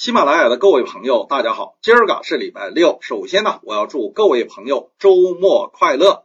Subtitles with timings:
[0.00, 1.76] 喜马拉雅的各位朋友，大家好！
[1.82, 6.24] 今儿个是礼拜六，首先呢，我要祝各位朋友周末快乐。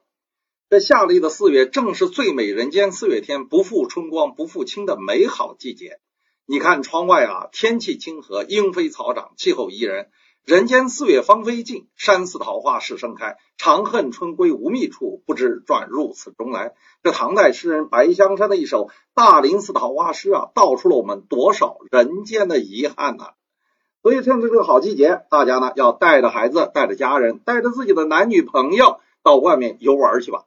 [0.69, 5.99] 这夏历的四月，正是最美人间四月天，不负春光不负卿的美好季节。
[6.45, 10.07] 你看窗外啊，天气清和，莺飞草长，气候宜人。
[10.45, 13.35] 人间四月芳菲尽，山寺桃花始盛开。
[13.57, 16.75] 长恨春归无觅处，不知转入此中来。
[17.03, 23.33] 这唐代诗人白香山的一首《大林寺桃花诗》啊，道出了我们多少人间的遗憾呐！
[24.05, 30.43] 所以趁着这个好季节，大家呢要带着孩子、带着家人、带着自己的男女朋友到外面游玩去吧。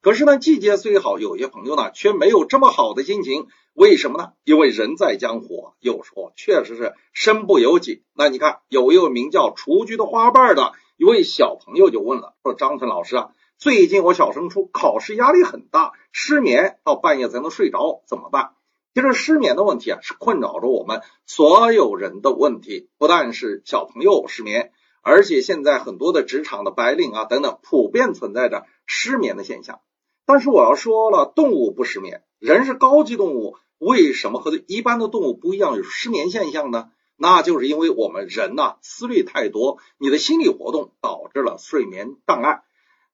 [0.00, 3.46] 可是呢，季节虽好，有些朋友呢却没有这么好的心情。
[3.74, 4.32] 为什么呢？
[4.44, 8.04] 因为人在江湖，有时候确实是身不由己。
[8.14, 13.28] 那你看，有一位名叫雏菊的花瓣的一位小朋友就问了，说：“张春老师啊，
[13.58, 18.52] 最近我小升初考试压力很大，失眠到半夜才能睡着，怎么办？”
[18.94, 24.70] 其实失眠的问题啊，是困扰着我们所有人的问题，不但是小朋友失眠，
[25.02, 29.80] 而且现在很多的职场的白领啊等等，普遍存在着失眠的现象。
[30.26, 36.90] 但是我要说了，动物不失眠，人是高级动物，为什么和一般的动物不一样，有失眠现象呢？
[37.16, 42.62] 那就是因为我们人呐思虑太多，你的心理活动导致了睡眠障碍。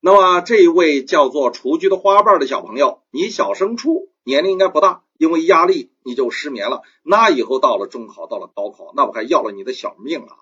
[0.00, 10.38] 那么这一位叫做雏菊的花瓣的小朋友，你小升初年龄应该不大，因为压力你就失眠了，那以后到了中考，到了高考，那不还要了你的小命啊？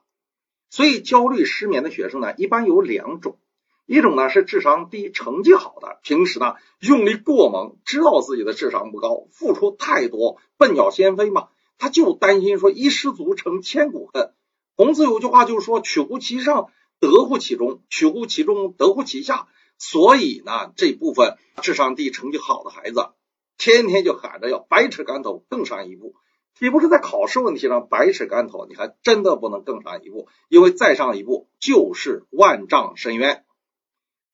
[0.71, 3.41] 所以焦虑失眠的学生呢，一般有两种。
[3.87, 14.33] 一种呢是智商低、成绩好的，平时呢用力过猛，知道自己的智商不高，付出太多，笨鸟先飞嘛，他就担心说一失足成千古恨。
[14.77, 16.69] 孔子有句话就是说取乎其上，
[17.01, 19.49] 得乎其中；取乎其中，得乎其下。
[19.77, 23.09] 所以呢，这部分智商低、成绩好的孩子，
[23.59, 26.15] 天天就喊着要百尺竿头更上一步。
[26.59, 28.67] 岂不是在考试问题上百尺竿头？
[28.67, 33.45] 你还真的不能更上一步，因为再上一步就是万丈深渊。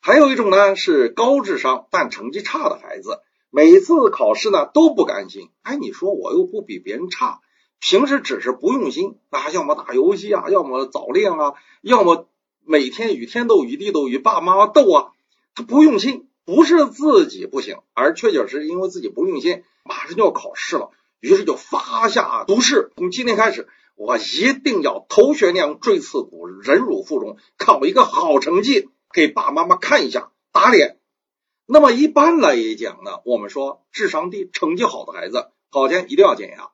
[0.00, 5.50] 还有一种呢，是高智商但成绩差的孩子，每次考试呢都不甘心。
[5.60, 7.41] 哎，你说我又不比别人差，
[7.78, 12.28] 平时只是不用心啊，要么打游戏啊，要么早恋啊，要么
[12.65, 15.12] 每天与天斗、与地斗、与爸爸妈妈斗啊，
[15.54, 20.91] 他不用心，不是自己不行，而确确实实因为自己不用心，马上就要考试了，
[21.21, 28.88] 于是就发下毒誓：从今天开始，我一定要头悬梁，锥刺股，忍辱负重，考一个好成绩。
[29.12, 30.99] 给爸爸妈妈看一下，打脸。
[31.66, 36.71] 那么一般来讲呢，我们说智商低、成绩好的孩子，考前一定要减压。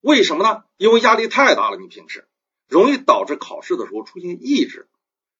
[0.00, 0.62] 为什么呢？
[0.78, 2.26] 因为压力太大了，你平时
[2.66, 4.88] 容易导致考试的时候出现抑制。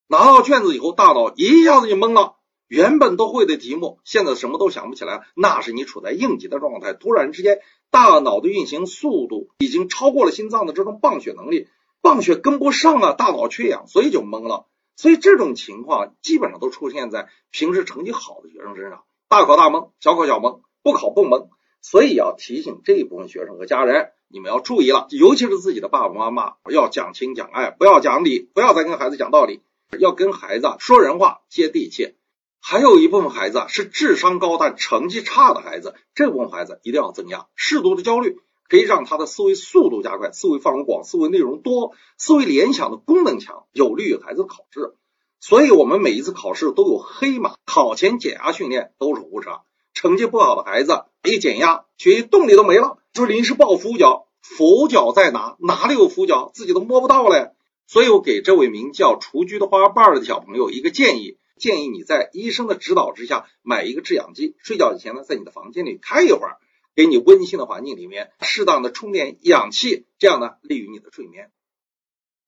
[0.09, 2.35] 拿到卷子以后，大脑一下子就懵了，
[2.71, 6.93] 原本都会的题目，现在什么都想不起来，那是你处在应急的状态。
[6.93, 7.59] 突然之间，
[7.91, 11.67] 大脑的运行速度已经超过了心脏的这种泵血能力，
[12.01, 14.69] 泵血跟不上啊，大脑缺氧，所以就懵了。
[14.95, 21.49] 所以这种情况基本上都出现在平时成绩好的学生身上，大考大蒙，小考小蒙，不考不蒙。
[21.83, 29.61] 所以要提醒这一部分学生和家人，你们要注意了，尤其是自己的爸爸妈妈，要讲情讲爱，不要讲理，不要再跟孩子讲道理，
[29.99, 32.15] 要跟孩子说人话，接地气。
[32.61, 38.37] 还有一部分孩子是智商高但成绩差的孩子，这部分孩子一定要增压，适度的焦虑。
[38.69, 44.95] 可以让他的思维速度加快，思维范围广，思维内容多，思维联想的功能强，有利于孩子考试。
[45.41, 49.51] 所以，我们每一次考试都有黑马，考前减压训练都是胡扯。
[49.93, 55.57] 成绩不好的孩子一减压，学习动力都没了，就临时抱佛脚，佛脚在哪？
[55.59, 56.53] 哪里有佛脚？
[56.55, 57.51] 自己都摸不到嘞。
[57.89, 66.57] 所以我给这位名叫雏菊的花瓣的小朋友一个建议：建议你在医生的指导之下买一个制氧机，睡觉以前呢，在你的房间里开一会儿。
[66.97, 71.51] 给你温馨的环境里面适当的充电氧气，这样呢利于你的睡眠。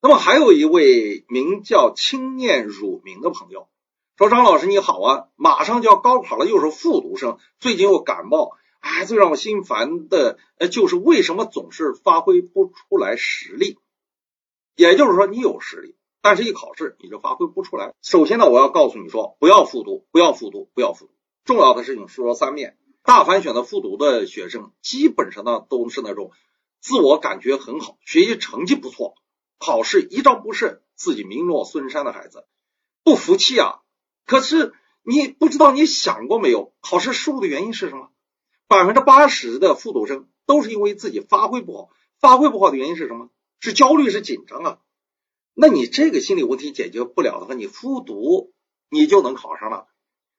[0.02, 3.68] 那么还有一位名叫青念汝明的朋友
[4.18, 8.50] 说：“张老师你好啊，马上就要高考了，又是复读生，最近又感冒，
[8.80, 13.78] 哎，最让我心烦的呃就是为什么总是发挥不出来实力？
[14.74, 17.92] 也就是说你有实力，但是一考试你就发挥不出来。
[18.00, 21.12] 首先呢，我要告诉你说，不要复读，不要复读，不要复读。
[21.44, 26.30] 重要的事情说三遍。”大凡选择复读的学生，基本上呢都是那种
[26.80, 29.14] 自我感觉很好、学习成绩不错、
[29.58, 32.46] 考试一招不慎自己名落孙山的孩子，
[33.02, 33.80] 不服气啊！
[34.24, 34.72] 可是
[35.02, 36.72] 你不知道，你想过没有？
[36.80, 38.10] 考试失误的原因是什么？
[38.68, 41.88] 百分之八十的复读生都是因为自己发挥不好，
[42.20, 43.30] 发挥不好的原因是什么？
[43.58, 44.78] 是焦虑，是紧张啊！
[45.54, 48.52] 那你这个心理问题解决不了的话，你复读
[48.90, 49.86] 你就能考上了。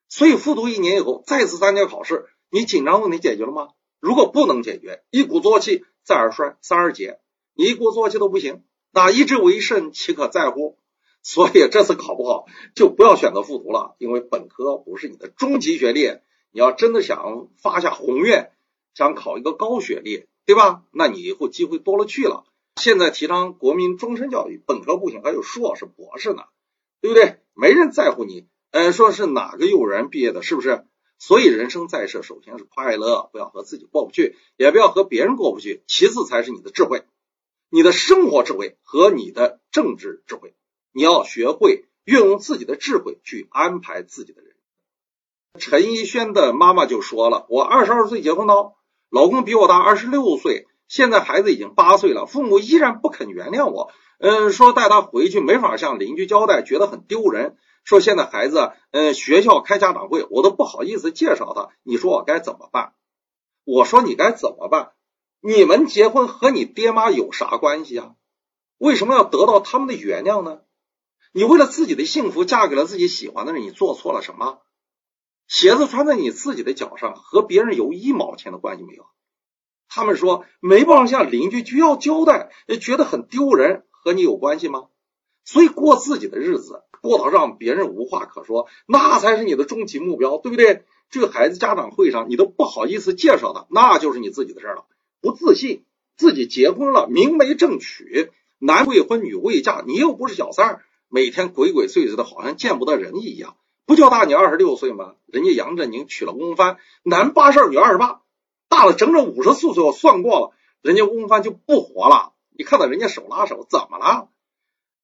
[0.09, 2.25] 所以复读一年以后再次参加考试。
[2.49, 3.69] 你紧张问题解决了吗？
[3.99, 7.19] 如果不能解决，一鼓作气再而衰，三而竭，
[7.55, 10.77] 你一鼓作气都不行，那一之为甚，岂可在乎？
[11.23, 12.45] 所以这次考不好
[12.75, 16.09] 就不要选择复读了，因为本科不是你的终极学历。
[16.51, 18.51] 你要真的想发下宏愿，
[18.93, 20.83] 想考一个高学历，对吧？
[20.91, 22.45] 那你以后机会多了去了。
[22.75, 26.43] 现在提倡国民终身教育，本科不行，还有硕士、博士呢，
[27.01, 27.39] 对不对？
[27.53, 30.85] 没人在乎你，呃，说是哪个幼儿园毕业的，是不是？
[31.19, 37.03] 所以人生在世，首先是快乐，不要和自己过不去，也不要和别人过不去，其次才是你的智慧，
[37.69, 40.53] 你的生活智慧和你的政治智慧。
[40.91, 44.55] 你要学会运用自己的智慧去安排自己的人。
[45.59, 48.73] 陈一轩的妈妈就说了：“我二十二岁结婚的，
[49.09, 53.91] 老公比我大二十六岁，现在孩子已经八岁了，父母依然不肯原谅我。
[54.19, 57.57] 嗯，说带他回去没法向邻居交代，觉得很丢人。
[57.83, 61.69] 说现在孩子，嗯，学校开家长会，我都不好意思介绍他。
[61.81, 62.93] 你说我该怎么办？
[63.63, 64.91] 我说你该怎么办？
[65.41, 68.11] 你们结婚和你爹妈有啥关系啊？
[68.77, 70.59] 为什么要得到他们的原谅呢？
[71.31, 74.59] 你为了自己的幸福嫁给了自己喜欢的人，你做错了什么？”
[75.49, 79.05] 鞋子穿在你自己的脚上，和别人有一毛钱的关系没有。
[79.95, 82.49] 他们说没办法向邻居就要交代，
[82.81, 84.85] 觉得很丢人，和你有关系吗？
[85.45, 90.83] 所以过自己的日子，过到让别人无话可说，那才是你的终极目标，对不对？
[91.11, 94.85] 这个孩子家长会上，你都不好意思介绍他，那就是你自己的事儿了。
[95.21, 95.85] 不自信，
[96.17, 103.57] 自己结婚了，明媒正娶，男未婚女未嫁，你又不是小三儿，每天鬼鬼祟祟的，好像见不得人一样。
[103.85, 105.13] 不就大你二十六岁吗？
[105.27, 108.21] 人家杨振宁娶了翁帆，男八十二，女二十八，
[108.73, 109.83] 大了整整五十四岁。
[109.83, 112.33] 我算过了，人家翁帆就不活了。
[112.57, 114.29] 你看到人家手拉手，怎么了？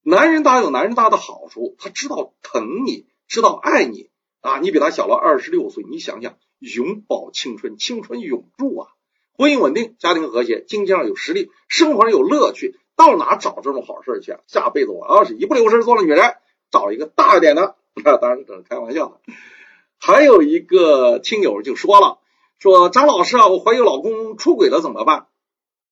[0.01, 4.09] 男人大有男人大的好处，他知道疼你，知道爱你
[4.41, 4.57] 啊！
[4.57, 8.87] 你比他小了二十六岁，你想想，永葆青春，青春永驻啊！
[9.33, 14.35] 婚姻稳定，家庭和谐，经济上有实力，生活上有乐趣，到哪找这种好事去？
[14.47, 16.37] 下辈子我要是一不留神做了女人，
[16.71, 17.75] 找一个大一点的。
[17.93, 19.19] 那 当然，这是开玩笑的。
[19.99, 22.19] 还有一个听友就说了
[22.59, 25.27] ：“说张老师啊，我怀疑老公出轨了怎么办？”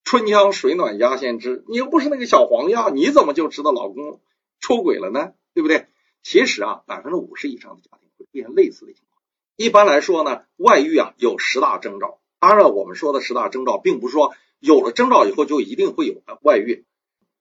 [0.04, 4.22] 春江水暖鸭先知，你又不是那个小黄鸭，你怎么就知道老公
[4.60, 5.34] 出轨了呢？
[5.54, 5.88] 对不对？
[6.24, 9.22] 其实啊，百分之五十以上的家庭会出现类似的情况。
[9.56, 12.20] 一般来说呢，外遇啊有十大征兆。
[12.40, 16.86] 当然，我们说的十大征兆，并不是说有了征兆以后就一定会有外遇。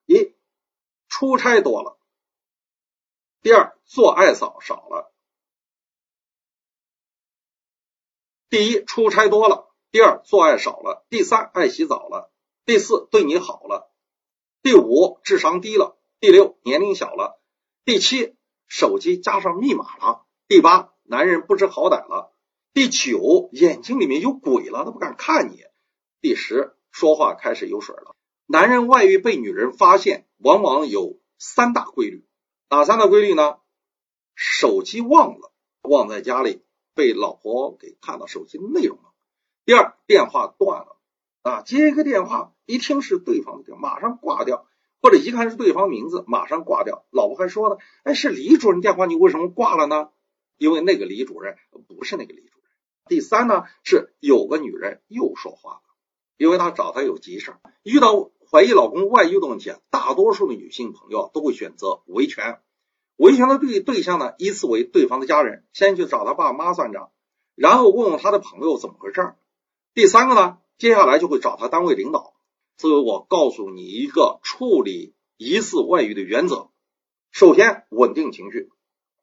[0.07, 0.33] 一，
[1.09, 1.99] 出差多了。
[3.43, 5.13] 第二，做爱少少了。
[8.49, 12.31] 第一，出差多了；第二，做爱少了；第三，爱洗澡了；
[12.65, 13.91] 第四，对你好了；
[14.63, 17.41] 第五，智商低了；第六，年龄小了；
[17.85, 18.37] 第七，
[18.69, 22.33] 手机加上密码了；第八，男人不知好歹了；
[22.73, 25.57] 第九，眼睛里面有鬼了，他不敢看你；
[26.21, 28.15] 第十，说话开始有水了。
[28.47, 32.25] 男人外遇被女人发现，往往有三大规律。
[32.71, 33.57] 哪三大规律呢？
[34.35, 35.53] 手机忘了，
[35.83, 36.63] 忘在家里，
[36.97, 39.13] 被老婆给看到手机内容了。
[39.65, 40.97] 第二，电话断了
[41.43, 44.67] 啊，接一个电话，一听是对方的电话，马上挂掉，
[45.01, 47.05] 或者一看是对方名字，马上挂掉。
[47.11, 50.09] 老婆还说呢，哎，是李主任电话，你为什么挂了呢？
[50.57, 51.57] 因为那个李主任
[51.87, 52.71] 不是那个李主任。
[53.07, 55.83] 第三呢，是有个女人又说话了，
[56.39, 58.31] 因为她找他有急事遇到。
[58.49, 62.61] 怀疑老公外遇的问题啊，大多数的女性朋友都会选择维权。
[63.17, 67.11] 维权的对对象呢，依次为对方的家人，先去找他爸妈算账，
[67.55, 69.35] 然后问问他的朋友怎么回事。
[69.95, 72.35] 第三个呢，接下来就会找他单位领导。
[72.77, 76.69] 所以我告诉你一个处理疑似外遇的原则：
[77.31, 78.71] 首先，稳定情绪，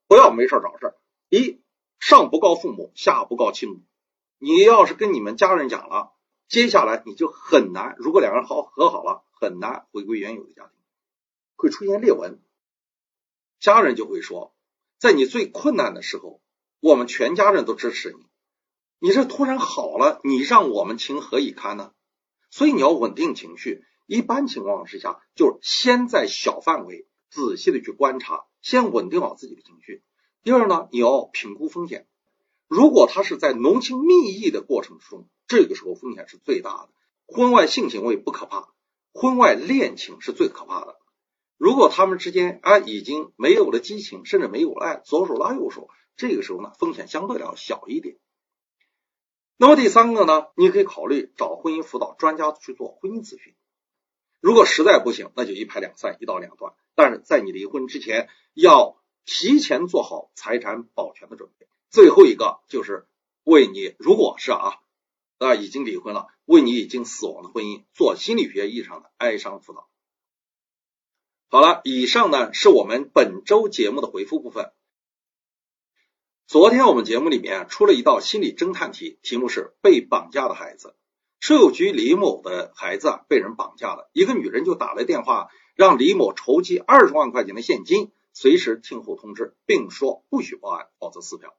[0.07, 0.95] 不要没事找事。
[1.29, 1.62] 一
[2.00, 3.81] 上不告父母，下不告亲母。
[4.39, 6.13] 你要是跟你们家人讲了。
[6.50, 10.71] 接下来你就很难，如果两个人好和好了，很难回归原有的家庭，
[11.55, 12.39] 会出现裂纹。
[13.63, 14.53] 家人就会说，
[15.00, 16.41] 在你最困难的时候，
[16.82, 18.25] 我们全家人都支持你，
[19.00, 21.93] 你这突然好了，你让我们情何以堪呢？
[22.51, 23.86] 所以你要稳定情绪。
[24.05, 30.03] 一般情况之下，就是先在小范围仔细的去观察，先稳定好自己的情绪。
[30.43, 32.05] 第二呢，你要评估风险。
[32.67, 36.89] 如果他是在浓情蜜意的过程之中，这个时候风险是最大的。
[37.27, 38.74] 婚外性行为不可怕，
[39.13, 40.98] 婚外恋情是最可怕的。
[41.57, 48.17] 如果他们之间啊已经没有了激情，甚至没有了爱，左手拉右手，这个时候呢风险相对要小一点。
[49.55, 53.53] 那么第三个呢，你可以考虑找婚姻辅导专家去做婚姻咨询。
[54.41, 56.74] 如果实在不行，那就一拍两散，一刀两断。
[56.95, 61.67] 但是在你离婚之前，要提前做好财产保全的准备。
[61.89, 63.07] 最后一个就是
[63.43, 64.79] 为你，如果是啊
[65.38, 69.88] 啊已经离婚了，为你已经死亡的婚姻做心理学意义上的哀伤辅导。
[71.53, 74.72] 好了，以上呢是我们本周节目的回复部分。
[76.48, 80.95] 昨天我们节目里面出了一道心理侦探题，题目是被绑架的孩子。
[81.39, 91.53] 税务局李某的孩子啊被人绑架了，一个女人就打来电话，让李某筹集二十万块钱的现金，随时听候通知，并说不许报案，否则撕票。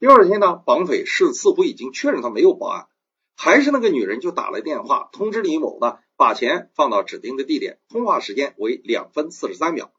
[0.00, 2.88] 第二天呢，绑匪是似乎已经确认他没有报案，
[3.44, 9.90] 还是那个女人就打来电话通知李某呢，把钱放到指定的地点，通话时间为两分四十三秒。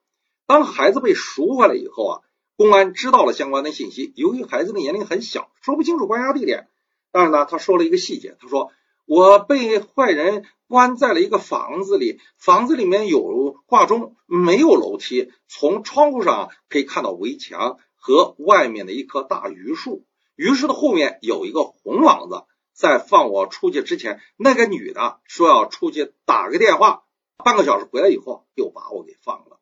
[0.48, 2.22] 当孩子被赎回来以后啊，
[2.56, 4.14] 公安知道了相关的信息。
[4.16, 6.70] 由于孩子的年龄很小，说不清楚关押地点，
[7.12, 8.72] 但是呢，他说了一个细节，他说
[9.06, 17.78] 我被坏人关在了一个房子里，房子里面有挂钟，没有楼梯，从窗户上可以看到围墙。
[17.96, 22.44] 和外面的一棵大榆树，榆树的后面有一个红网子。
[22.74, 27.04] 在放我出去之前，那个女的说要出去打个电话，
[27.38, 29.60] 半个小时回来以后又把我给放了。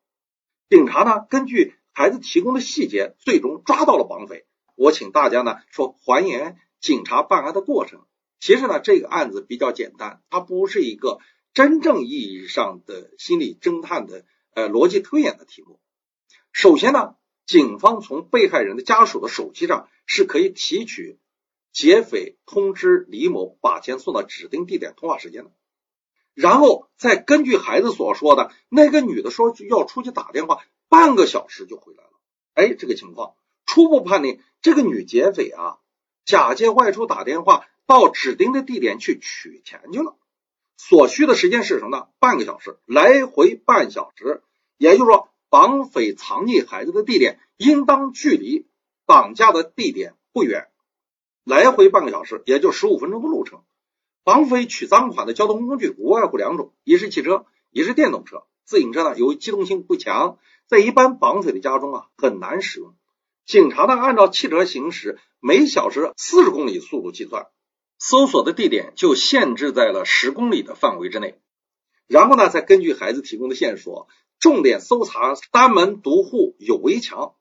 [0.68, 4.46] 警察呢，根据孩子提供的细节，最终抓到了绑匪。
[4.74, 8.06] 我请大家呢说还原警察办案的过程。
[8.40, 11.18] 其实呢，这个案子比较简单，它不是一个
[11.54, 15.80] 真正意义上的心理侦探的呃逻辑推演的题目。
[16.52, 17.14] 首先呢。
[17.44, 21.18] 警方从被害人的家属的手机上是可以提取
[21.72, 25.50] 劫匪通知李某把钱送到指定地点通话时间了，
[26.34, 32.10] 然后再根据孩子所说的那个女的说要出去打电话，半个小时就回来了。
[32.54, 33.34] 哎，这个情况
[33.66, 35.78] 初步判定这个女劫匪啊，
[36.24, 40.16] 假借外出打电话到指定的地点去取钱去了，
[40.76, 42.08] 所需的时间是什么呢？
[42.18, 44.42] 半个小时，来回半小时，
[44.78, 45.28] 也就是说。
[45.52, 48.66] 绑匪藏匿孩子的地点应当距离
[49.04, 50.70] 绑架的地点不远，
[51.44, 53.62] 来回半个小时，也就十五分钟的路程。
[54.24, 58.44] 绑匪取赃款的交通工具无外乎两种，一是汽车，一是电动车。
[58.64, 62.94] 自行车呢，由于机动性不强，在一般绑匪的家中啊很难使用。
[63.44, 67.48] 警察呢，按照汽车行驶每小时四十公里速度计算，
[67.98, 71.40] 搜索的地点就限制在了十公里的范围之内。
[72.06, 74.08] 然后呢，再根据孩子提供的线索。
[74.38, 77.36] 重点搜查单门独户有围墙，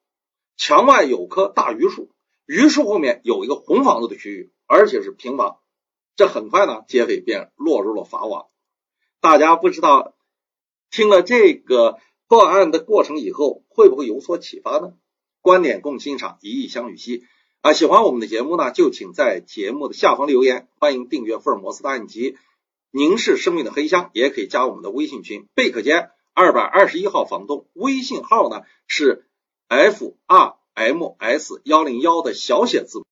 [0.56, 2.12] 墙外有棵大榆树，
[2.52, 5.60] 榆树后面有一个红房子的区域，而且是平房。
[6.18, 8.48] 这很快呢，劫匪便落入了法网。
[9.22, 10.16] 大家不知道
[10.90, 14.96] 听了这个破案的过程以后，会不会有所启发呢？
[15.40, 17.24] 观点共欣赏，一意相与兮
[17.62, 17.72] 啊！
[17.72, 20.68] 喜欢我们的节目呢，就请在节目的下方留言。
[20.78, 22.36] 欢迎订阅福尔摩斯大案集，
[22.92, 26.10] 凝视生命的黑箱，也可以加我们的微信群，贝壳间。
[26.34, 29.26] 二百二十一号房东微信号呢是
[29.70, 33.06] f r m s 幺零幺的小写字母。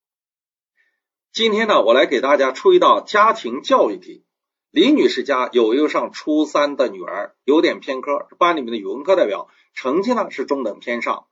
[1.31, 4.23] 今天呢，我来给大家出一道家庭教育题。
[4.71, 11.25] 李女士家有一个上初三的女儿，有点偏科，班里面的语文课代表，成绩呢是中等偏上。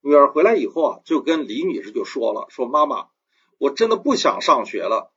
[0.00, 3.06] 女儿回来以后啊，就跟李女士就说了，说妈妈，
[3.58, 5.12] 我真的不想上学了。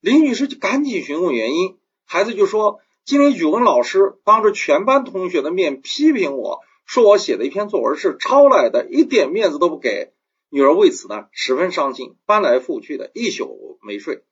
[0.00, 2.80] 李女士就赶紧询问原因，孩子就说。
[3.04, 10.14] 今天语文老师当着全班同学的面批评我说我写的一篇作文是抄来的，一点面子都不给。
[10.48, 14.24] 女儿为此呢十分伤心，翻来覆去的一宿没睡。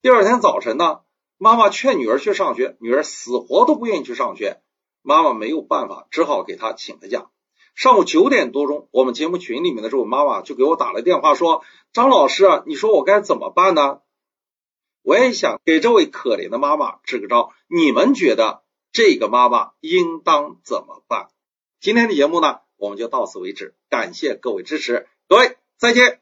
[0.00, 1.00] 第二天早晨呢，
[1.36, 4.62] 妈妈劝女儿去上学，女儿死活都不愿意去上学。
[5.02, 7.26] 妈妈没有办法，只好给她请了假。
[7.74, 14.00] 上午九点多钟，我们节目群里面的这位妈妈就给我打了电话说：“张老师啊，你说我该怎么办呢？”
[15.04, 21.28] 我也想给这位可怜的妈妈支个招，你们觉得这个妈妈应当怎么办？
[21.80, 26.20] 今天的节目呢，我们就到此为止，感谢各位支持，各位再见。